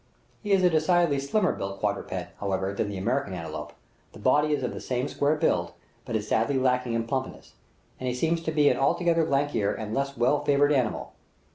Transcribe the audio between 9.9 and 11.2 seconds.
less well favored animal.